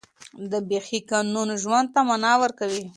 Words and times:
د 0.51 0.53
بښې 0.69 0.99
قانون 1.11 1.49
ژوند 1.63 1.87
ته 1.93 1.99
معنا 2.07 2.33
ورکوي. 2.43 2.83